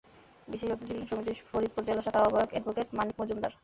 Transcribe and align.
বিশেষ 0.47 0.69
অতিথি 0.71 0.87
ছিলেন 0.89 1.05
সমিতির 1.09 1.37
ফরিদপুর 1.49 1.83
জেলা 1.87 2.01
শাখার 2.05 2.25
আহ্বায়ক 2.25 2.51
অ্যাডভোকেট 2.53 2.87
মানিক 2.97 3.15
মজুমদার। 3.21 3.53